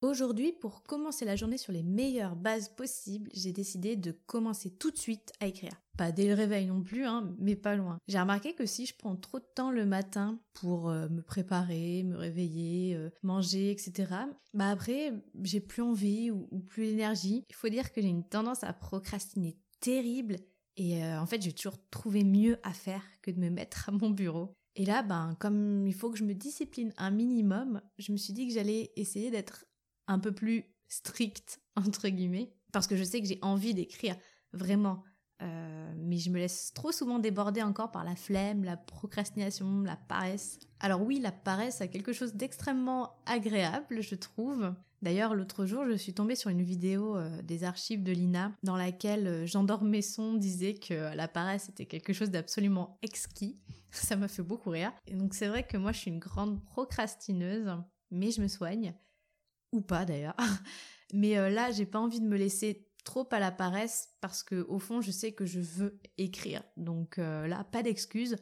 Aujourd'hui, 0.00 0.52
pour 0.52 0.84
commencer 0.84 1.24
la 1.24 1.34
journée 1.34 1.58
sur 1.58 1.72
les 1.72 1.82
meilleures 1.82 2.36
bases 2.36 2.68
possibles, 2.68 3.28
j'ai 3.34 3.52
décidé 3.52 3.96
de 3.96 4.12
commencer 4.26 4.70
tout 4.70 4.92
de 4.92 4.96
suite 4.96 5.32
à 5.40 5.48
écrire. 5.48 5.72
Pas 5.96 6.12
dès 6.12 6.28
le 6.28 6.34
réveil 6.34 6.66
non 6.66 6.84
plus, 6.84 7.04
hein, 7.04 7.34
mais 7.40 7.56
pas 7.56 7.74
loin. 7.74 7.98
J'ai 8.06 8.20
remarqué 8.20 8.54
que 8.54 8.64
si 8.64 8.86
je 8.86 8.94
prends 8.96 9.16
trop 9.16 9.40
de 9.40 9.48
temps 9.56 9.72
le 9.72 9.84
matin 9.84 10.38
pour 10.52 10.88
euh, 10.88 11.08
me 11.08 11.20
préparer, 11.20 12.04
me 12.04 12.16
réveiller, 12.16 12.94
euh, 12.94 13.10
manger, 13.24 13.72
etc., 13.72 14.14
bah 14.54 14.70
après, 14.70 15.12
j'ai 15.42 15.58
plus 15.58 15.82
envie 15.82 16.30
ou, 16.30 16.46
plus 16.60 16.84
l'énergie. 16.84 17.42
Il 17.48 17.56
faut 17.56 17.68
dire 17.68 17.92
que 17.92 18.00
j'ai 18.00 18.06
une 18.06 18.28
tendance 18.28 18.62
à 18.62 18.72
procrastiner 18.72 19.58
terrible 19.80 20.36
et 20.76 21.02
euh, 21.02 21.20
en 21.20 21.26
fait, 21.26 21.42
j'ai 21.42 21.52
toujours 21.52 21.78
trouvé 21.90 22.22
mieux 22.22 22.58
à 22.62 22.72
faire 22.72 23.02
que 23.20 23.32
de 23.32 23.40
me 23.40 23.50
mettre 23.50 23.88
à 23.88 23.92
mon 23.92 24.10
bureau. 24.10 24.54
Et 24.76 24.84
là, 24.84 25.02
ben, 25.02 25.36
comme 25.40 25.88
il 25.88 25.94
faut 25.94 26.08
que 26.08 26.18
je 26.18 26.22
me 26.22 26.34
discipline 26.34 26.92
un 26.98 27.10
minimum, 27.10 27.82
je 27.98 28.12
me 28.12 28.16
suis 28.16 28.32
dit 28.32 28.46
que 28.46 28.54
j'allais 28.54 28.92
essayer 28.94 29.32
d'être 29.32 29.64
un 30.08 30.18
peu 30.18 30.32
plus 30.32 30.64
strict, 30.88 31.60
entre 31.76 32.08
guillemets, 32.08 32.52
parce 32.72 32.86
que 32.86 32.96
je 32.96 33.04
sais 33.04 33.20
que 33.20 33.28
j'ai 33.28 33.38
envie 33.42 33.74
d'écrire, 33.74 34.16
vraiment. 34.52 35.04
Euh, 35.40 35.92
mais 35.96 36.18
je 36.18 36.30
me 36.30 36.38
laisse 36.38 36.72
trop 36.74 36.90
souvent 36.90 37.20
déborder 37.20 37.62
encore 37.62 37.92
par 37.92 38.02
la 38.02 38.16
flemme, 38.16 38.64
la 38.64 38.76
procrastination, 38.76 39.82
la 39.82 39.96
paresse. 39.96 40.58
Alors 40.80 41.02
oui, 41.02 41.20
la 41.20 41.30
paresse 41.30 41.80
a 41.80 41.86
quelque 41.86 42.12
chose 42.12 42.34
d'extrêmement 42.34 43.14
agréable, 43.24 44.00
je 44.00 44.16
trouve. 44.16 44.74
D'ailleurs, 45.00 45.36
l'autre 45.36 45.64
jour, 45.64 45.84
je 45.88 45.94
suis 45.94 46.12
tombée 46.12 46.34
sur 46.34 46.50
une 46.50 46.62
vidéo 46.62 47.16
euh, 47.16 47.40
des 47.42 47.62
archives 47.62 48.02
de 48.02 48.10
l'INA 48.10 48.52
dans 48.64 48.76
laquelle 48.76 49.28
euh, 49.28 49.46
Jean 49.46 49.64
Messon 49.80 50.34
disait 50.34 50.74
que 50.74 51.14
la 51.14 51.28
paresse 51.28 51.68
était 51.68 51.86
quelque 51.86 52.12
chose 52.12 52.30
d'absolument 52.30 52.98
exquis. 53.02 53.60
Ça 53.92 54.16
m'a 54.16 54.26
fait 54.26 54.42
beaucoup 54.42 54.70
rire. 54.70 54.92
Et 55.06 55.14
donc 55.14 55.34
c'est 55.34 55.46
vrai 55.46 55.62
que 55.62 55.76
moi, 55.76 55.92
je 55.92 55.98
suis 55.98 56.10
une 56.10 56.18
grande 56.18 56.60
procrastineuse, 56.64 57.70
mais 58.10 58.32
je 58.32 58.42
me 58.42 58.48
soigne 58.48 58.92
ou 59.72 59.80
pas 59.80 60.04
d'ailleurs. 60.04 60.36
Mais 61.12 61.38
euh, 61.38 61.48
là, 61.48 61.70
j'ai 61.70 61.86
pas 61.86 61.98
envie 61.98 62.20
de 62.20 62.26
me 62.26 62.36
laisser 62.36 62.88
trop 63.04 63.26
à 63.30 63.40
la 63.40 63.50
paresse 63.50 64.10
parce 64.20 64.42
que 64.42 64.66
au 64.68 64.78
fond, 64.78 65.00
je 65.00 65.10
sais 65.10 65.32
que 65.32 65.46
je 65.46 65.60
veux 65.60 66.00
écrire. 66.18 66.62
Donc 66.76 67.18
euh, 67.18 67.46
là, 67.46 67.64
pas 67.64 67.82
d'excuses. 67.82 68.36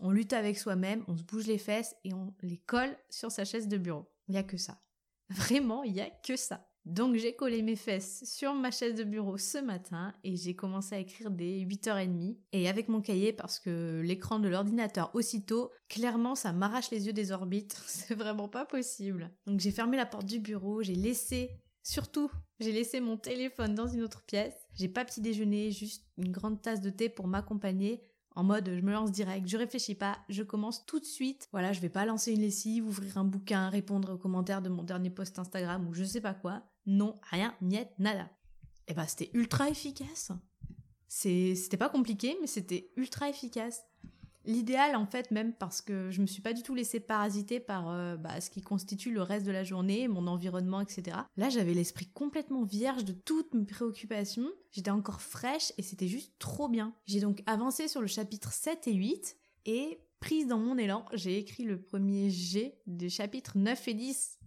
On 0.00 0.10
lutte 0.10 0.32
avec 0.32 0.58
soi-même, 0.58 1.04
on 1.08 1.16
se 1.16 1.24
bouge 1.24 1.46
les 1.46 1.58
fesses 1.58 1.96
et 2.04 2.12
on 2.14 2.34
les 2.42 2.58
colle 2.58 2.96
sur 3.10 3.32
sa 3.32 3.44
chaise 3.44 3.68
de 3.68 3.78
bureau. 3.78 4.10
Il 4.28 4.34
y 4.34 4.38
a 4.38 4.42
que 4.42 4.56
ça. 4.56 4.80
Vraiment, 5.30 5.82
il 5.82 5.94
y 5.94 6.00
a 6.00 6.10
que 6.10 6.36
ça. 6.36 6.67
Donc 6.88 7.16
j'ai 7.16 7.34
collé 7.34 7.60
mes 7.60 7.76
fesses 7.76 8.24
sur 8.24 8.54
ma 8.54 8.70
chaise 8.70 8.94
de 8.94 9.04
bureau 9.04 9.36
ce 9.36 9.58
matin 9.58 10.14
et 10.24 10.36
j'ai 10.36 10.56
commencé 10.56 10.94
à 10.94 10.98
écrire 10.98 11.30
dès 11.30 11.60
8h30 11.60 12.38
et 12.52 12.66
avec 12.66 12.88
mon 12.88 13.02
cahier 13.02 13.34
parce 13.34 13.58
que 13.58 14.00
l'écran 14.02 14.38
de 14.38 14.48
l'ordinateur 14.48 15.10
aussitôt, 15.14 15.70
clairement 15.90 16.34
ça 16.34 16.54
m'arrache 16.54 16.90
les 16.90 17.06
yeux 17.06 17.12
des 17.12 17.30
orbites, 17.30 17.78
c'est 17.86 18.14
vraiment 18.14 18.48
pas 18.48 18.64
possible. 18.64 19.30
Donc 19.46 19.60
j'ai 19.60 19.70
fermé 19.70 19.98
la 19.98 20.06
porte 20.06 20.24
du 20.24 20.40
bureau, 20.40 20.82
j'ai 20.82 20.94
laissé 20.94 21.50
Surtout, 21.84 22.30
j'ai 22.60 22.72
laissé 22.72 23.00
mon 23.00 23.16
téléphone 23.16 23.74
dans 23.74 23.86
une 23.86 24.02
autre 24.02 24.22
pièce. 24.26 24.52
J'ai 24.74 24.88
pas 24.88 25.06
petit 25.06 25.22
déjeuner, 25.22 25.70
juste 25.70 26.04
une 26.18 26.30
grande 26.30 26.60
tasse 26.60 26.82
de 26.82 26.90
thé 26.90 27.08
pour 27.08 27.28
m'accompagner 27.28 28.02
en 28.38 28.44
mode 28.44 28.70
je 28.72 28.82
me 28.82 28.92
lance 28.92 29.10
direct, 29.10 29.48
je 29.48 29.56
réfléchis 29.56 29.96
pas, 29.96 30.16
je 30.28 30.44
commence 30.44 30.86
tout 30.86 31.00
de 31.00 31.04
suite. 31.04 31.48
Voilà, 31.50 31.72
je 31.72 31.80
vais 31.80 31.88
pas 31.88 32.06
lancer 32.06 32.32
une 32.32 32.40
lessive, 32.40 32.86
ouvrir 32.86 33.18
un 33.18 33.24
bouquin, 33.24 33.68
répondre 33.68 34.12
aux 34.12 34.16
commentaires 34.16 34.62
de 34.62 34.68
mon 34.68 34.84
dernier 34.84 35.10
post 35.10 35.40
Instagram 35.40 35.88
ou 35.88 35.92
je 35.92 36.04
sais 36.04 36.20
pas 36.20 36.34
quoi. 36.34 36.62
Non, 36.88 37.14
rien, 37.30 37.54
niet, 37.60 37.88
nada. 37.98 38.30
Et 38.88 38.92
eh 38.92 38.94
bah 38.94 39.02
ben, 39.02 39.08
c'était 39.08 39.30
ultra 39.34 39.68
efficace. 39.68 40.32
C'était 41.06 41.76
pas 41.76 41.90
compliqué, 41.90 42.36
mais 42.40 42.46
c'était 42.46 42.90
ultra 42.96 43.28
efficace 43.28 43.84
l'idéal 44.48 44.96
en 44.96 45.06
fait 45.06 45.30
même 45.30 45.52
parce 45.52 45.82
que 45.82 46.10
je 46.10 46.22
me 46.22 46.26
suis 46.26 46.40
pas 46.40 46.54
du 46.54 46.62
tout 46.62 46.74
laissée 46.74 47.00
parasiter 47.00 47.60
par 47.60 47.90
euh, 47.90 48.16
bah, 48.16 48.40
ce 48.40 48.50
qui 48.50 48.62
constitue 48.62 49.12
le 49.12 49.20
reste 49.20 49.46
de 49.46 49.52
la 49.52 49.62
journée, 49.62 50.08
mon 50.08 50.26
environnement, 50.26 50.80
etc. 50.80 51.18
Là 51.36 51.50
j'avais 51.50 51.74
l'esprit 51.74 52.06
complètement 52.06 52.64
vierge 52.64 53.04
de 53.04 53.12
toutes 53.12 53.52
mes 53.52 53.66
préoccupations, 53.66 54.48
j'étais 54.70 54.90
encore 54.90 55.20
fraîche 55.20 55.72
et 55.76 55.82
c'était 55.82 56.08
juste 56.08 56.32
trop 56.38 56.68
bien. 56.68 56.94
J'ai 57.06 57.20
donc 57.20 57.42
avancé 57.46 57.88
sur 57.88 58.00
le 58.00 58.06
chapitre 58.06 58.52
7 58.52 58.88
et 58.88 58.94
8 58.94 59.36
et 59.66 60.00
prise 60.18 60.46
dans 60.46 60.58
mon 60.58 60.78
élan, 60.78 61.04
j'ai 61.12 61.38
écrit 61.38 61.64
le 61.64 61.80
premier 61.80 62.30
G 62.30 62.80
des 62.86 63.10
chapitres 63.10 63.52
9 63.56 63.88
et 63.88 63.94
10. 63.94 64.38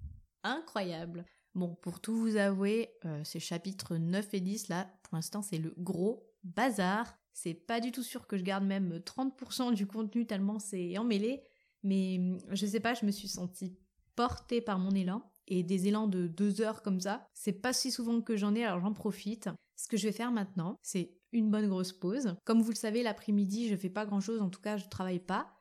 Incroyable. 0.43 1.25
Bon, 1.53 1.75
pour 1.81 1.99
tout 1.99 2.15
vous 2.15 2.37
avouer, 2.37 2.89
euh, 3.05 3.23
ces 3.23 3.39
chapitres 3.39 3.97
9 3.97 4.33
et 4.33 4.39
10 4.39 4.69
là, 4.69 4.89
pour 5.03 5.15
l'instant 5.15 5.41
c'est 5.41 5.57
le 5.57 5.73
gros 5.77 6.25
bazar. 6.43 7.17
C'est 7.33 7.53
pas 7.53 7.79
du 7.79 7.91
tout 7.91 8.03
sûr 8.03 8.27
que 8.27 8.37
je 8.37 8.43
garde 8.43 8.63
même 8.63 8.99
30% 8.99 9.73
du 9.73 9.85
contenu 9.85 10.25
tellement 10.25 10.59
c'est 10.59 10.97
emmêlé, 10.97 11.43
mais 11.83 12.17
hum, 12.19 12.37
je 12.51 12.65
sais 12.65 12.79
pas, 12.79 12.93
je 12.93 13.05
me 13.05 13.11
suis 13.11 13.27
sentie 13.27 13.77
portée 14.15 14.61
par 14.61 14.79
mon 14.79 14.91
élan 14.91 15.23
et 15.47 15.63
des 15.63 15.87
élans 15.87 16.07
de 16.07 16.27
deux 16.27 16.61
heures 16.61 16.81
comme 16.81 17.01
ça, 17.01 17.27
c'est 17.33 17.53
pas 17.53 17.73
si 17.73 17.91
souvent 17.91 18.21
que 18.21 18.37
j'en 18.37 18.55
ai, 18.55 18.63
alors 18.63 18.79
j'en 18.79 18.93
profite. 18.93 19.49
Ce 19.75 19.87
que 19.87 19.97
je 19.97 20.07
vais 20.07 20.13
faire 20.13 20.31
maintenant, 20.31 20.77
c'est 20.81 21.17
une 21.31 21.49
bonne 21.49 21.67
grosse 21.67 21.91
pause. 21.91 22.35
Comme 22.45 22.61
vous 22.61 22.69
le 22.69 22.75
savez, 22.75 23.03
l'après-midi, 23.03 23.67
je 23.67 23.75
fais 23.75 23.89
pas 23.89 24.05
grand 24.05 24.21
chose, 24.21 24.41
en 24.41 24.49
tout 24.49 24.61
cas, 24.61 24.77
je 24.77 24.87
travaille 24.87 25.19
pas. 25.19 25.60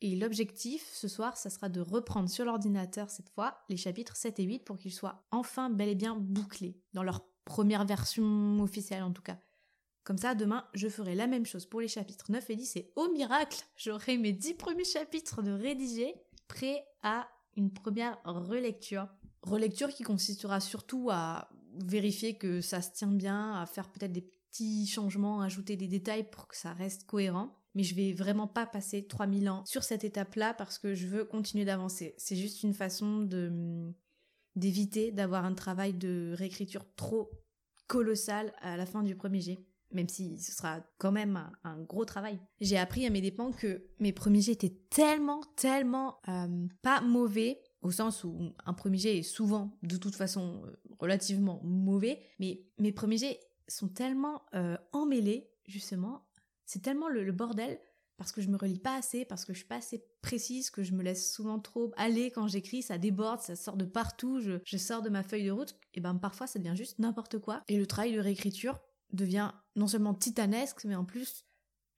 Et 0.00 0.16
l'objectif 0.16 0.88
ce 0.92 1.08
soir, 1.08 1.36
ça 1.36 1.50
sera 1.50 1.68
de 1.68 1.80
reprendre 1.80 2.28
sur 2.28 2.44
l'ordinateur 2.44 3.10
cette 3.10 3.30
fois 3.30 3.58
les 3.68 3.76
chapitres 3.76 4.16
7 4.16 4.38
et 4.40 4.44
8 4.44 4.64
pour 4.64 4.76
qu'ils 4.76 4.92
soient 4.92 5.24
enfin 5.30 5.70
bel 5.70 5.88
et 5.88 5.94
bien 5.94 6.16
bouclés, 6.16 6.76
dans 6.92 7.02
leur 7.02 7.24
première 7.44 7.84
version 7.84 8.60
officielle 8.60 9.02
en 9.02 9.12
tout 9.12 9.22
cas. 9.22 9.38
Comme 10.02 10.18
ça, 10.18 10.34
demain, 10.34 10.66
je 10.74 10.88
ferai 10.88 11.14
la 11.14 11.26
même 11.26 11.46
chose 11.46 11.64
pour 11.64 11.80
les 11.80 11.88
chapitres 11.88 12.30
9 12.30 12.50
et 12.50 12.56
10 12.56 12.76
et 12.76 12.92
au 12.96 13.10
miracle, 13.12 13.64
j'aurai 13.76 14.18
mes 14.18 14.32
10 14.32 14.54
premiers 14.54 14.84
chapitres 14.84 15.42
de 15.42 15.52
rédigés 15.52 16.14
prêts 16.46 16.84
à 17.02 17.26
une 17.56 17.72
première 17.72 18.18
relecture. 18.24 19.08
Relecture 19.42 19.88
qui 19.88 20.02
consistera 20.02 20.60
surtout 20.60 21.08
à 21.10 21.48
vérifier 21.82 22.36
que 22.36 22.60
ça 22.60 22.82
se 22.82 22.92
tient 22.92 23.08
bien, 23.08 23.54
à 23.54 23.66
faire 23.66 23.90
peut-être 23.90 24.12
des 24.12 24.28
petits 24.54 24.86
changements, 24.86 25.40
ajouter 25.40 25.76
des 25.76 25.88
détails 25.88 26.30
pour 26.30 26.46
que 26.46 26.56
ça 26.56 26.72
reste 26.72 27.06
cohérent. 27.06 27.58
Mais 27.74 27.82
je 27.82 27.96
vais 27.96 28.12
vraiment 28.12 28.46
pas 28.46 28.66
passer 28.66 29.04
3000 29.04 29.50
ans 29.50 29.64
sur 29.66 29.82
cette 29.82 30.04
étape-là 30.04 30.54
parce 30.54 30.78
que 30.78 30.94
je 30.94 31.08
veux 31.08 31.24
continuer 31.24 31.64
d'avancer. 31.64 32.14
C'est 32.18 32.36
juste 32.36 32.62
une 32.62 32.74
façon 32.74 33.20
de 33.20 33.92
d'éviter 34.54 35.10
d'avoir 35.10 35.44
un 35.44 35.54
travail 35.54 35.92
de 35.94 36.32
réécriture 36.36 36.84
trop 36.94 37.28
colossal 37.88 38.52
à 38.60 38.76
la 38.76 38.86
fin 38.86 39.02
du 39.02 39.16
premier 39.16 39.40
jet 39.40 39.66
même 39.94 40.08
si 40.08 40.38
ce 40.38 40.52
sera 40.52 40.80
quand 40.98 41.12
même 41.12 41.40
un, 41.62 41.80
gros 41.82 42.04
travail. 42.04 42.40
J'ai 42.60 42.76
appris 42.76 43.06
à 43.06 43.10
mes 43.10 43.20
dépens 43.20 43.52
que 43.52 43.86
mes 44.00 44.12
premiers 44.12 44.40
jets 44.40 44.52
étaient 44.52 44.76
tellement, 44.90 45.40
tellement 45.56 46.18
euh, 46.28 46.66
pas 46.82 47.00
mauvais, 47.00 47.62
au 47.80 47.92
sens 47.92 48.24
où 48.24 48.52
un 48.64 48.74
premier 48.74 48.98
jet 48.98 49.18
est 49.18 49.22
souvent, 49.22 49.78
de 49.82 49.96
toute 49.96 50.16
façon, 50.16 50.62
euh, 50.66 50.72
relativement 50.98 51.60
mauvais, 51.62 52.20
mais 52.40 52.64
mes 52.78 52.90
premiers 52.92 53.18
jets 53.18 53.40
sont 53.68 53.88
tellement 53.88 54.42
euh, 54.54 54.76
emmêlés, 54.92 55.50
justement, 55.66 56.26
c'est 56.66 56.82
tellement 56.82 57.08
le, 57.08 57.30
bordel, 57.32 57.78
parce 58.16 58.32
que 58.32 58.40
je 58.40 58.48
me 58.48 58.56
relis 58.56 58.78
pas 58.78 58.96
assez, 58.96 59.24
parce 59.24 59.44
que 59.44 59.52
je 59.52 59.58
suis 59.58 59.68
pas 59.68 59.76
assez 59.76 60.04
précise, 60.22 60.70
que 60.70 60.82
je 60.82 60.92
me 60.92 61.02
laisse 61.02 61.32
souvent 61.32 61.58
trop 61.58 61.92
aller 61.96 62.30
quand 62.30 62.48
j'écris, 62.48 62.82
ça 62.82 62.98
déborde, 62.98 63.40
ça 63.40 63.56
sort 63.56 63.76
de 63.76 63.84
partout, 63.84 64.40
je, 64.40 64.60
je 64.64 64.76
sors 64.76 65.02
de 65.02 65.10
ma 65.10 65.22
feuille 65.22 65.46
de 65.46 65.50
route, 65.50 65.76
et 65.94 66.00
ben 66.00 66.14
parfois 66.14 66.46
ça 66.46 66.58
devient 66.58 66.76
juste 66.76 66.98
n'importe 66.98 67.38
quoi. 67.38 67.62
Et 67.68 67.76
le 67.76 67.86
travail 67.86 68.14
de 68.14 68.20
réécriture, 68.20 68.80
devient 69.14 69.52
non 69.76 69.86
seulement 69.86 70.14
titanesque, 70.14 70.84
mais 70.84 70.94
en 70.94 71.04
plus 71.04 71.44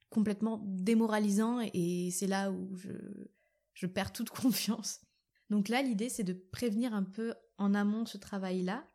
complètement 0.09 0.63
démoralisant 0.65 1.59
et 1.73 2.11
c'est 2.11 2.27
là 2.27 2.51
où 2.51 2.75
je, 2.77 2.91
je 3.73 3.87
perds 3.87 4.13
toute 4.13 4.29
confiance. 4.41 5.01
Donc 5.49 5.69
là, 5.69 5.81
l'idée, 5.81 6.09
c'est 6.09 6.23
de 6.23 6.33
prévenir 6.33 6.93
un 6.93 7.03
peu 7.03 7.33
en 7.57 7.73
amont 7.73 8.05
ce 8.05 8.17
travail-là. 8.17 8.85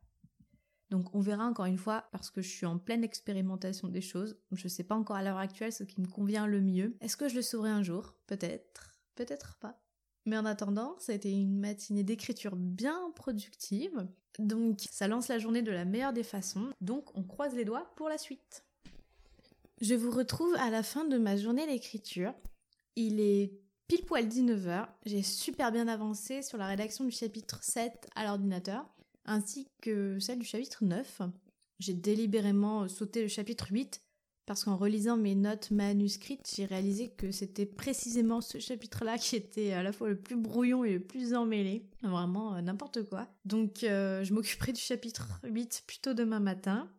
Donc 0.92 1.14
on 1.14 1.20
verra 1.20 1.46
encore 1.46 1.64
une 1.64 1.78
fois, 1.78 2.04
parce 2.12 2.28
que 2.30 2.42
je 2.42 2.50
suis 2.50 2.66
en 2.66 2.76
pleine 2.76 3.02
expérimentation 3.02 3.88
des 3.88 4.02
choses, 4.02 4.36
je 4.52 4.64
ne 4.64 4.68
sais 4.68 4.84
pas 4.84 4.94
encore 4.94 5.16
à 5.16 5.22
l'heure 5.22 5.38
actuelle 5.38 5.72
ce 5.72 5.84
qui 5.84 6.02
me 6.02 6.06
convient 6.06 6.46
le 6.46 6.60
mieux. 6.60 6.94
Est-ce 7.00 7.16
que 7.16 7.30
je 7.30 7.34
le 7.34 7.40
saurai 7.40 7.70
un 7.70 7.82
jour? 7.82 8.14
Peut-être, 8.26 8.94
peut-être 9.14 9.56
pas. 9.58 9.80
Mais 10.26 10.36
en 10.36 10.44
attendant, 10.44 10.94
ça 10.98 11.12
a 11.12 11.14
été 11.14 11.32
une 11.32 11.58
matinée 11.58 12.04
d'écriture 12.04 12.56
bien 12.56 13.10
productive. 13.14 14.06
Donc 14.38 14.80
ça 14.90 15.08
lance 15.08 15.28
la 15.28 15.38
journée 15.38 15.62
de 15.62 15.72
la 15.72 15.86
meilleure 15.86 16.12
des 16.12 16.22
façons. 16.22 16.68
Donc 16.82 17.16
on 17.16 17.22
croise 17.22 17.54
les 17.54 17.64
doigts 17.64 17.90
pour 17.96 18.10
la 18.10 18.18
suite. 18.18 18.66
Je 19.80 19.94
vous 19.94 20.10
retrouve 20.10 20.54
à 20.56 20.68
la 20.68 20.82
fin 20.82 21.06
de 21.06 21.16
ma 21.16 21.38
journée 21.38 21.66
d'écriture. 21.66 22.34
Il 22.96 23.18
est 23.18 23.50
pile 23.88 24.04
poil 24.04 24.26
19h, 24.26 24.88
j'ai 25.06 25.22
super 25.22 25.72
bien 25.72 25.88
avancé 25.88 26.42
sur 26.42 26.58
la 26.58 26.66
rédaction 26.66 27.04
du 27.04 27.10
chapitre 27.10 27.64
7 27.64 28.10
à 28.14 28.24
l'ordinateur, 28.24 28.86
ainsi 29.24 29.68
que 29.80 30.18
celle 30.18 30.38
du 30.38 30.46
chapitre 30.46 30.84
9. 30.84 31.22
J'ai 31.78 31.94
délibérément 31.94 32.88
sauté 32.88 33.22
le 33.22 33.28
chapitre 33.28 33.68
8 33.70 34.02
parce 34.46 34.64
qu'en 34.64 34.76
relisant 34.76 35.16
mes 35.16 35.34
notes 35.34 35.70
manuscrites, 35.70 36.52
j'ai 36.56 36.64
réalisé 36.64 37.10
que 37.10 37.30
c'était 37.30 37.66
précisément 37.66 38.40
ce 38.40 38.58
chapitre-là 38.58 39.16
qui 39.18 39.36
était 39.36 39.72
à 39.72 39.82
la 39.82 39.92
fois 39.92 40.08
le 40.08 40.16
plus 40.16 40.36
brouillon 40.36 40.84
et 40.84 40.94
le 40.94 41.00
plus 41.00 41.34
emmêlé. 41.34 41.86
Vraiment 42.02 42.54
euh, 42.54 42.60
n'importe 42.60 43.08
quoi. 43.08 43.28
Donc 43.44 43.84
euh, 43.84 44.24
je 44.24 44.34
m'occuperai 44.34 44.72
du 44.72 44.80
chapitre 44.80 45.28
8 45.44 45.84
plutôt 45.86 46.14
demain 46.14 46.40
matin. 46.40 46.90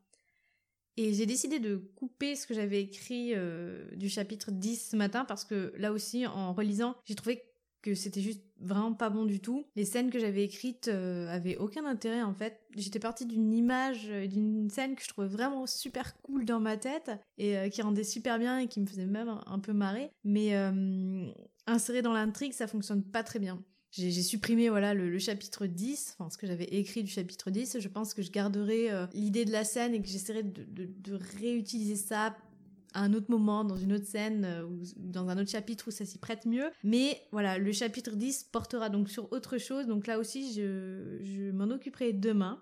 Et 0.96 1.14
j'ai 1.14 1.26
décidé 1.26 1.60
de 1.60 1.76
couper 1.96 2.36
ce 2.36 2.46
que 2.46 2.54
j'avais 2.54 2.82
écrit 2.82 3.32
euh, 3.34 3.90
du 3.96 4.10
chapitre 4.10 4.52
10 4.52 4.92
ce 4.92 4.96
matin 4.96 5.26
parce 5.26 5.44
que 5.44 5.74
là 5.78 5.92
aussi, 5.92 6.28
en 6.28 6.54
relisant, 6.54 6.96
j'ai 7.06 7.16
trouvé 7.16 7.44
que 7.84 7.94
c'était 7.94 8.22
juste 8.22 8.42
vraiment 8.60 8.94
pas 8.94 9.10
bon 9.10 9.26
du 9.26 9.40
tout. 9.40 9.68
Les 9.76 9.86
scènes 9.86 10.10
que 10.10 10.18
j'avais 10.18 10.44
écrites 10.44 10.88
euh, 10.88 11.28
avaient 11.28 11.58
aucun 11.58 11.86
intérêt 11.86 12.24
en 12.24 12.34
fait. 12.34 12.62
J'étais 12.76 12.98
partie 12.98 13.26
d'une 13.26 13.54
image, 13.54 14.08
euh, 14.10 14.26
d'une 14.26 14.70
scène 14.70 14.96
que 14.96 15.04
je 15.04 15.10
trouvais 15.10 15.28
vraiment 15.28 15.68
super 15.68 16.20
cool 16.22 16.46
dans 16.46 16.62
ma 16.62 16.78
tête 16.78 17.12
et 17.38 17.58
euh, 17.58 17.70
qui 17.70 17.82
rendait 17.82 18.06
super 18.06 18.40
bien 18.40 18.58
et 18.58 18.68
qui 18.68 18.80
me 18.80 18.88
faisait 18.88 19.06
même 19.06 19.38
un, 19.46 19.60
peu 19.60 19.74
marrer. 19.74 20.12
Mais 20.24 20.54
inséré 21.68 22.02
dans 22.02 22.14
l'intrigue, 22.14 22.54
ça 22.54 22.68
fonctionne 22.68 23.04
pas 23.04 23.24
très 23.24 23.40
bien. 23.40 23.62
J'ai 23.92 24.24
supprimé 24.24 24.70
voilà 24.70 24.96
le, 24.96 25.20
chapitre 25.20 25.68
10, 25.68 26.16
enfin 26.18 26.30
ce 26.32 26.38
que 26.38 26.48
j'avais 26.48 26.64
écrit 26.64 27.04
du 27.04 27.12
chapitre 27.12 27.52
10. 27.52 27.80
Je 27.80 27.88
pense 27.90 28.14
que 28.14 28.24
je 28.24 28.32
garderai 28.32 28.90
l'idée 29.14 29.46
de 29.46 29.52
la 29.52 29.64
scène 29.64 29.94
et 29.94 30.02
que 30.02 30.08
j'essaierai 30.08 30.42
de 30.44 31.20
réutiliser 31.40 31.96
ça 31.96 32.36
un 32.94 33.14
autre 33.14 33.30
moment, 33.30 33.64
dans 33.64 33.78
une 33.78 33.94
autre 33.94 34.06
scène 34.06 34.46
euh, 34.46 34.64
ou 34.66 34.82
dans 34.98 35.30
un 35.30 35.38
autre 35.38 35.50
chapitre 35.50 35.88
où 35.88 35.92
ça 35.92 36.06
s'y 36.06 36.18
prête 36.18 36.46
mieux. 36.46 36.70
Mais 36.84 37.22
voilà, 37.32 37.58
le 37.58 37.72
chapitre 37.72 38.12
10 38.12 38.46
portera 38.52 38.90
donc 38.90 39.10
sur 39.10 39.32
autre 39.32 39.58
chose. 39.58 39.88
Donc 39.88 40.08
là 40.08 40.20
aussi, 40.20 40.54
je, 40.54 41.20
je 41.24 41.52
m'en 41.52 41.66
occuperai 41.66 42.14
demain. 42.14 42.62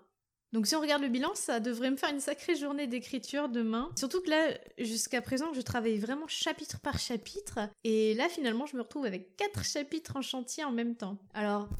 Donc 0.52 0.66
si 0.66 0.76
on 0.76 0.80
regarde 0.80 1.02
le 1.02 1.08
bilan, 1.08 1.30
ça 1.34 1.60
devrait 1.60 1.90
me 1.90 1.96
faire 1.96 2.10
une 2.10 2.20
sacrée 2.20 2.56
journée 2.56 2.86
d'écriture 2.86 3.48
demain. 3.48 3.90
Surtout 3.96 4.20
que 4.20 4.28
là, 4.28 4.48
jusqu'à 4.78 5.22
présent, 5.22 5.52
je 5.54 5.62
travaille 5.62 5.98
vraiment 5.98 6.28
chapitre 6.28 6.78
par 6.80 6.98
chapitre. 6.98 7.60
Et 7.84 8.12
là, 8.14 8.28
finalement, 8.28 8.66
je 8.66 8.76
me 8.76 8.82
retrouve 8.82 9.06
avec 9.06 9.36
quatre 9.36 9.64
chapitres 9.64 10.16
en 10.16 10.22
chantier 10.22 10.64
en 10.64 10.72
même 10.72 10.94
temps. 10.94 11.16
Alors, 11.32 11.70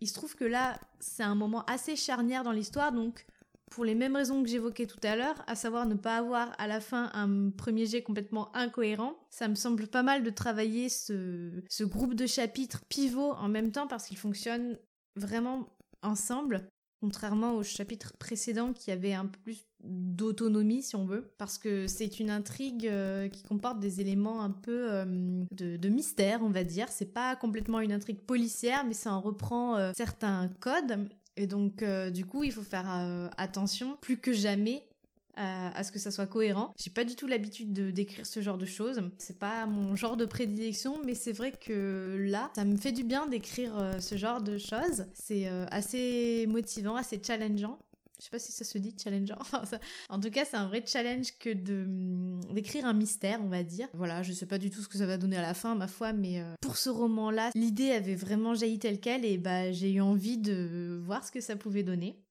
il 0.00 0.08
se 0.08 0.14
trouve 0.14 0.34
que 0.34 0.44
là, 0.44 0.80
c'est 0.98 1.22
un 1.22 1.34
moment 1.34 1.64
assez 1.66 1.94
charnière 1.94 2.42
dans 2.42 2.52
l'histoire, 2.52 2.90
donc 2.90 3.26
pour 3.72 3.86
les 3.86 3.94
mêmes 3.94 4.16
raisons 4.16 4.42
que 4.42 4.48
j'évoquais 4.50 4.86
tout 4.86 5.00
à 5.02 5.16
l'heure, 5.16 5.42
à 5.46 5.56
savoir 5.56 5.86
ne 5.86 5.94
pas 5.94 6.18
avoir 6.18 6.52
à 6.58 6.66
la 6.66 6.80
fin 6.80 7.10
un 7.14 7.48
premier 7.50 7.86
jet 7.86 8.02
complètement 8.02 8.54
incohérent. 8.54 9.14
Ça 9.30 9.48
me 9.48 9.54
semble 9.54 9.86
pas 9.86 10.02
mal 10.02 10.22
de 10.22 10.30
travailler 10.30 10.90
ce, 10.90 11.84
groupe 11.84 12.14
de 12.14 12.26
chapitres 12.26 12.84
pivots 12.90 13.32
en 13.32 13.48
même 13.48 13.72
temps 13.72 13.86
parce 13.86 14.06
qu'ils 14.06 14.18
fonctionnent 14.18 14.76
vraiment 15.16 15.70
ensemble, 16.02 16.68
contrairement 17.00 17.54
au 17.54 17.62
chapitre 17.62 18.12
précédent 18.18 18.74
qui 18.74 18.90
avait 18.90 19.14
un 19.14 19.24
peu 19.24 19.38
plus 19.40 19.64
d'autonomie 19.82 20.82
si 20.82 20.94
on 20.94 21.06
veut, 21.06 21.32
parce 21.38 21.56
que 21.56 21.86
c'est 21.86 22.20
une 22.20 22.30
intrigue 22.30 22.86
euh, 22.86 23.28
qui 23.28 23.42
comporte 23.42 23.80
des 23.80 24.02
éléments 24.02 24.42
un 24.42 24.50
peu 24.50 24.92
euh, 24.92 25.44
de, 25.50 25.88
mystère, 25.88 26.42
on 26.42 26.50
va 26.50 26.62
dire. 26.62 26.88
C'est 26.90 27.12
pas 27.12 27.36
complètement 27.36 27.80
une 27.80 27.92
intrigue 27.92 28.20
policière, 28.20 28.84
mais 28.84 28.94
ça 28.94 29.14
en 29.14 29.20
reprend 29.22 29.76
euh, 29.76 29.92
certains 29.96 30.48
codes 30.60 31.08
et 31.36 31.46
donc, 31.46 31.82
euh, 31.82 32.10
du 32.10 32.24
coup, 32.26 32.44
il 32.44 32.52
faut 32.52 32.62
faire 32.62 32.90
euh, 32.90 33.28
attention 33.36 33.96
plus 34.00 34.18
que 34.18 34.32
jamais 34.32 34.86
à, 35.34 35.82
ce 35.82 35.90
que 35.90 35.98
ça 35.98 36.10
soit 36.10 36.26
cohérent. 36.26 36.74
J'ai 36.76 36.90
pas 36.90 37.04
du 37.04 37.16
tout 37.16 37.26
l'habitude 37.26 37.72
de 37.72 37.90
d'écrire 37.90 38.26
ce 38.26 38.42
genre 38.42 38.58
de 38.58 38.66
choses. 38.66 39.00
C'est 39.16 39.38
pas 39.38 39.64
mon 39.64 39.96
genre 39.96 40.18
de 40.18 40.26
prédilection, 40.26 41.00
mais 41.06 41.14
c'est 41.14 41.32
vrai 41.32 41.52
que 41.52 42.18
là, 42.20 42.50
ça 42.54 42.66
me 42.66 42.76
fait 42.76 42.92
du 42.92 43.02
bien 43.02 43.26
d'écrire 43.26 43.72
euh, 43.78 43.98
ce 43.98 44.18
genre 44.18 44.42
de 44.42 44.58
choses. 44.58 45.06
C'est 45.14 45.46
assez 45.70 46.46
motivant, 46.48 46.96
assez 46.96 47.18
challengeant. 47.24 47.78
Je 48.22 48.26
sais 48.26 48.30
pas 48.30 48.38
si 48.38 48.52
ça 48.52 48.62
se 48.62 48.78
dit 48.78 48.94
challengeant. 48.96 49.36
en 50.08 50.20
tout 50.20 50.30
cas, 50.30 50.44
c'est 50.44 50.56
un 50.56 50.68
vrai 50.68 50.84
challenge 50.86 51.36
que 51.40 51.50
hum, 51.50 52.38
d'écrire 52.52 52.86
un 52.86 52.92
mystère, 52.92 53.40
on 53.42 53.48
va 53.48 53.64
dire. 53.64 53.88
Voilà, 53.94 54.22
je 54.22 54.32
sais 54.32 54.46
pas 54.46 54.58
du 54.58 54.70
tout 54.70 54.80
ce 54.80 54.86
que 54.86 54.96
ça 54.96 55.06
va 55.06 55.18
donner 55.18 55.38
à 55.38 55.42
la 55.42 55.54
fin, 55.54 55.74
ma 55.74 55.88
foi, 55.88 56.12
mais 56.12 56.40
euh, 56.40 56.54
pour 56.60 56.76
ce 56.76 56.88
roman-là, 56.88 57.50
l'idée 57.56 57.90
avait 57.90 58.14
vraiment 58.14 58.54
jailli 58.54 58.78
telle 58.78 59.00
quelle 59.00 59.24
et 59.24 59.38
bah 59.38 59.72
j'ai 59.72 59.90
eu 59.90 60.00
envie 60.00 60.38
de 60.38 61.02
voir 61.04 61.26
ce 61.26 61.32
que 61.32 61.40
ça 61.40 61.56
pouvait 61.56 61.82
donner. 61.82 62.22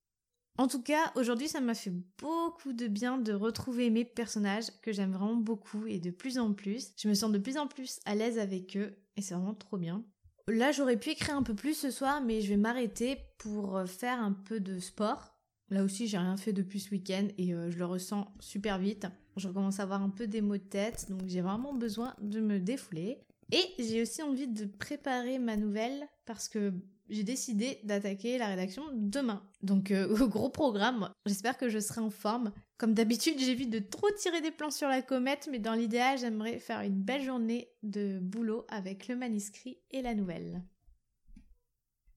En 0.57 0.69
tout 0.69 0.81
cas, 0.81 1.11
aujourd'hui, 1.15 1.49
ça 1.49 1.59
m'a 1.59 1.73
fait 1.73 1.91
beaucoup 2.21 2.71
de 2.71 2.87
bien 2.87 3.17
de 3.17 3.33
retrouver 3.33 3.89
mes 3.89 4.05
personnages 4.05 4.67
que 4.81 4.94
j'aime 4.94 5.11
vraiment 5.11 5.35
beaucoup 5.35 5.87
et 5.87 5.99
de 5.99 6.09
plus 6.09 6.39
en 6.39 6.53
plus. 6.53 6.94
Je 6.95 7.09
me 7.09 7.15
sens 7.15 7.33
de 7.33 7.37
plus 7.37 7.57
en 7.57 7.67
plus 7.67 7.99
à 8.05 8.15
l'aise 8.15 8.39
avec 8.39 8.77
eux 8.77 8.95
et 9.17 9.21
c'est 9.21 9.33
vraiment 9.33 9.55
trop 9.55 9.77
bien. 9.77 10.05
Là, 10.47 10.71
j'aurais 10.71 10.97
pu 10.97 11.09
écrire 11.09 11.35
un 11.35 11.44
peu 11.44 11.53
plus 11.53 11.73
ce 11.73 11.91
soir, 11.91 12.21
mais 12.21 12.39
je 12.39 12.47
vais 12.47 12.57
m'arrêter 12.57 13.17
pour 13.39 13.75
euh, 13.75 13.85
faire 13.85 14.21
un 14.21 14.31
peu 14.31 14.61
de 14.61 14.79
sport 14.79 15.31
Là 15.71 15.83
aussi, 15.83 16.07
j'ai 16.07 16.18
rien 16.18 16.35
fait 16.35 16.51
depuis 16.51 16.81
ce 16.81 16.91
week-end 16.91 17.27
et 17.38 17.53
euh, 17.53 17.71
je 17.71 17.77
le 17.77 17.85
ressens 17.85 18.27
super 18.41 18.77
vite. 18.77 19.07
Je 19.38 19.47
commence 19.47 19.79
à 19.79 19.83
avoir 19.83 20.03
un 20.03 20.09
peu 20.09 20.27
des 20.27 20.41
maux 20.41 20.57
de 20.57 20.63
tête, 20.63 21.07
donc 21.09 21.21
j'ai 21.25 21.39
vraiment 21.39 21.73
besoin 21.73 22.13
de 22.21 22.41
me 22.41 22.59
défouler. 22.59 23.19
Et 23.53 23.63
j'ai 23.79 24.01
aussi 24.01 24.21
envie 24.21 24.50
de 24.50 24.65
préparer 24.65 25.39
ma 25.39 25.56
nouvelle 25.56 26.07
parce 26.25 26.50
que 26.50 26.73
j'ai 27.09 27.23
décidé 27.23 27.79
d'attaquer 27.83 28.38
la 28.38 28.47
rédaction 28.47 28.83
demain. 28.94 29.41
Donc 29.63 29.91
euh, 29.91 30.27
gros 30.27 30.50
programme, 30.50 31.09
j'espère 31.25 31.57
que 31.57 31.69
je 31.69 31.79
serai 31.79 32.01
en 32.01 32.09
forme. 32.09 32.51
Comme 32.77 32.94
d'habitude, 32.94 33.39
j'évite 33.39 33.69
de 33.69 33.79
trop 33.79 34.09
tirer 34.18 34.41
des 34.41 34.51
plans 34.51 34.71
sur 34.71 34.89
la 34.89 35.01
comète, 35.01 35.47
mais 35.50 35.59
dans 35.59 35.73
l'idéal, 35.73 36.18
j'aimerais 36.18 36.59
faire 36.59 36.81
une 36.81 37.01
belle 37.01 37.23
journée 37.23 37.69
de 37.81 38.19
boulot 38.19 38.65
avec 38.68 39.07
le 39.07 39.15
manuscrit 39.15 39.77
et 39.91 40.01
la 40.01 40.15
nouvelle. 40.15 40.63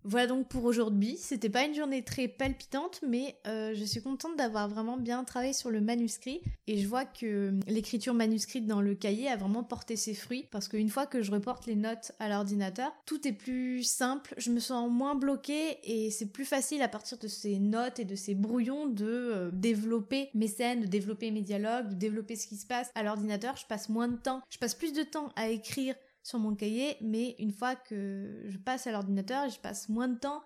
Voilà 0.06 0.26
donc 0.26 0.48
pour 0.48 0.64
aujourd'hui. 0.64 1.16
C'était 1.18 1.48
pas 1.48 1.64
une 1.64 1.74
journée 1.74 2.02
très 2.02 2.28
palpitante, 2.28 3.00
mais 3.08 3.36
euh, 3.46 3.72
je 3.74 3.84
suis 3.84 4.02
contente 4.02 4.36
d'avoir 4.36 4.68
vraiment 4.68 4.98
bien 4.98 5.24
travaillé 5.24 5.54
sur 5.54 5.70
le 5.70 5.80
manuscrit. 5.80 6.42
Et 6.66 6.78
je 6.78 6.86
vois 6.86 7.06
que 7.06 7.54
l'écriture 7.66 8.12
manuscrite 8.12 8.66
dans 8.66 8.82
le 8.82 8.94
cahier 8.94 9.28
a 9.28 9.36
vraiment 9.36 9.64
porté 9.64 9.96
ses 9.96 10.12
fruits. 10.12 10.46
Parce 10.50 10.68
qu'une 10.68 10.90
fois 10.90 11.06
que 11.06 11.22
je 11.22 11.30
reporte 11.30 11.64
les 11.64 11.74
notes 11.74 12.12
à 12.18 12.28
l'ordinateur, 12.28 12.92
tout 13.06 13.26
est 13.26 13.32
plus 13.32 13.82
simple. 13.82 14.34
Je 14.36 14.50
me 14.50 14.60
sens 14.60 14.90
moins 14.90 15.14
bloquée 15.14 15.78
et 15.84 16.10
c'est 16.10 16.30
plus 16.30 16.44
facile 16.44 16.82
à 16.82 16.88
partir 16.88 17.16
de 17.16 17.28
ces 17.28 17.58
notes 17.58 17.98
et 17.98 18.04
de 18.04 18.14
ces 18.14 18.34
brouillons 18.34 18.86
de 18.86 19.06
euh, 19.06 19.50
développer 19.54 20.28
mes 20.34 20.48
scènes, 20.48 20.82
de 20.82 20.86
développer 20.86 21.30
mes 21.30 21.40
dialogues, 21.40 21.88
de 21.88 21.94
développer 21.94 22.36
ce 22.36 22.46
qui 22.46 22.56
se 22.56 22.66
passe 22.66 22.90
à 22.94 23.02
l'ordinateur. 23.02 23.56
Je 23.56 23.64
passe 23.66 23.88
moins 23.88 24.08
de 24.08 24.16
temps. 24.16 24.42
Je 24.50 24.58
passe 24.58 24.74
plus 24.74 24.92
de 24.92 25.02
temps 25.02 25.32
à 25.34 25.48
écrire 25.48 25.94
sur 26.24 26.38
mon 26.38 26.56
cahier, 26.56 26.96
mais 27.02 27.36
une 27.38 27.52
fois 27.52 27.76
que 27.76 28.42
je 28.48 28.56
passe 28.58 28.86
à 28.86 28.92
l'ordinateur, 28.92 29.48
je 29.50 29.60
passe 29.60 29.88
moins 29.88 30.08
de 30.08 30.18
temps 30.18 30.42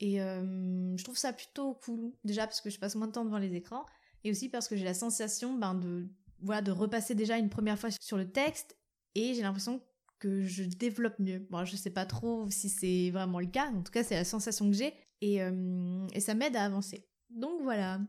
et 0.00 0.22
euh, 0.22 0.96
je 0.96 1.04
trouve 1.04 1.18
ça 1.18 1.32
plutôt 1.32 1.74
cool. 1.74 2.12
Déjà 2.24 2.46
parce 2.46 2.60
que 2.60 2.70
je 2.70 2.78
passe 2.78 2.94
moins 2.94 3.08
de 3.08 3.12
temps 3.12 3.24
devant 3.24 3.38
les 3.38 3.54
écrans 3.54 3.84
et 4.22 4.30
aussi 4.30 4.48
parce 4.48 4.68
que 4.68 4.76
j'ai 4.76 4.84
la 4.84 4.94
sensation 4.94 5.54
ben, 5.54 5.74
de, 5.74 6.08
voilà, 6.40 6.62
de 6.62 6.70
repasser 6.70 7.16
déjà 7.16 7.36
une 7.36 7.50
première 7.50 7.78
fois 7.78 7.90
sur 8.00 8.16
le 8.16 8.30
texte 8.30 8.78
et 9.16 9.34
j'ai 9.34 9.42
l'impression 9.42 9.82
que 10.20 10.42
je 10.42 10.62
développe 10.62 11.18
mieux. 11.18 11.40
Bon, 11.50 11.64
je 11.64 11.76
sais 11.76 11.90
pas 11.90 12.06
trop 12.06 12.48
si 12.48 12.68
c'est 12.68 13.10
vraiment 13.10 13.40
le 13.40 13.46
cas, 13.46 13.70
en 13.72 13.82
tout 13.82 13.92
cas 13.92 14.04
c'est 14.04 14.14
la 14.14 14.24
sensation 14.24 14.70
que 14.70 14.76
j'ai 14.76 14.94
et, 15.20 15.42
euh, 15.42 16.06
et 16.14 16.20
ça 16.20 16.34
m'aide 16.34 16.56
à 16.56 16.64
avancer. 16.64 17.04
Donc 17.28 17.60
voilà, 17.62 18.00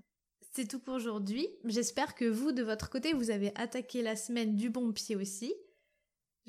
c'est 0.52 0.68
tout 0.68 0.80
pour 0.80 0.94
aujourd'hui. 0.94 1.48
J'espère 1.66 2.14
que 2.14 2.26
vous, 2.26 2.52
de 2.52 2.62
votre 2.64 2.92
côté, 2.92 3.14
vous 3.14 3.32
avez 3.32 3.52
attaqué 3.56 4.04
la 4.04 4.16
semaine 4.16 4.56
du 4.56 4.70
bon 4.70 4.92
pied 4.92 5.16
aussi. 5.16 5.54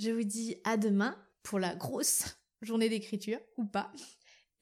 Je 0.00 0.10
vous 0.10 0.24
dis 0.24 0.56
à 0.64 0.78
demain 0.78 1.14
pour 1.42 1.58
la 1.58 1.74
grosse 1.74 2.38
journée 2.62 2.88
d'écriture, 2.88 3.38
ou 3.58 3.66
pas. 3.66 3.92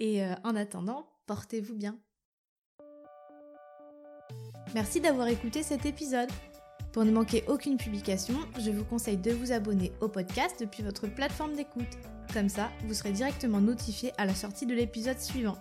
Et 0.00 0.24
euh, 0.24 0.34
en 0.42 0.56
attendant, 0.56 1.08
portez-vous 1.26 1.76
bien. 1.76 1.96
Merci 4.74 5.00
d'avoir 5.00 5.28
écouté 5.28 5.62
cet 5.62 5.86
épisode. 5.86 6.28
Pour 6.92 7.04
ne 7.04 7.12
manquer 7.12 7.44
aucune 7.46 7.76
publication, 7.76 8.34
je 8.58 8.72
vous 8.72 8.84
conseille 8.84 9.16
de 9.16 9.30
vous 9.30 9.52
abonner 9.52 9.92
au 10.00 10.08
podcast 10.08 10.56
depuis 10.58 10.82
votre 10.82 11.06
plateforme 11.06 11.54
d'écoute. 11.54 11.86
Comme 12.32 12.48
ça, 12.48 12.72
vous 12.86 12.94
serez 12.94 13.12
directement 13.12 13.60
notifié 13.60 14.12
à 14.18 14.26
la 14.26 14.34
sortie 14.34 14.66
de 14.66 14.74
l'épisode 14.74 15.20
suivant. 15.20 15.56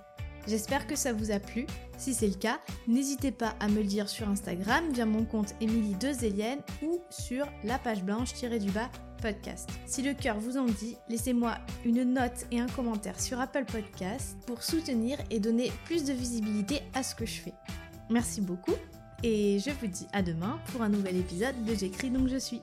J'espère 0.47 0.87
que 0.87 0.95
ça 0.95 1.11
vous 1.11 1.31
a 1.31 1.39
plu. 1.39 1.65
Si 1.97 2.13
c'est 2.13 2.27
le 2.27 2.35
cas, 2.35 2.59
n'hésitez 2.87 3.31
pas 3.31 3.55
à 3.59 3.67
me 3.67 3.77
le 3.77 3.83
dire 3.83 4.07
sur 4.07 4.29
Instagram 4.29 4.91
via 4.93 5.05
mon 5.05 5.25
compte 5.25 5.53
Émilie 5.59 5.95
Dezelienne 5.95 6.61
ou 6.81 7.01
sur 7.09 7.45
la 7.63 7.77
page 7.77 8.03
blanche-du-bas 8.03 8.89
podcast. 9.21 9.69
Si 9.85 10.03
le 10.03 10.13
cœur 10.13 10.39
vous 10.39 10.57
en 10.57 10.65
dit, 10.65 10.95
laissez-moi 11.09 11.57
une 11.83 12.03
note 12.03 12.45
et 12.51 12.59
un 12.59 12.67
commentaire 12.67 13.19
sur 13.19 13.39
Apple 13.39 13.65
Podcast 13.65 14.37
pour 14.45 14.63
soutenir 14.63 15.17
et 15.31 15.39
donner 15.39 15.71
plus 15.85 16.05
de 16.05 16.13
visibilité 16.13 16.81
à 16.93 17.03
ce 17.03 17.15
que 17.15 17.25
je 17.25 17.41
fais. 17.41 17.53
Merci 18.09 18.41
beaucoup 18.41 18.75
et 19.23 19.59
je 19.59 19.71
vous 19.71 19.87
dis 19.87 20.07
à 20.13 20.21
demain 20.21 20.59
pour 20.71 20.81
un 20.81 20.89
nouvel 20.89 21.17
épisode 21.17 21.65
de 21.65 21.73
J'écris 21.73 22.11
donc 22.11 22.27
je 22.29 22.37
suis. 22.37 22.61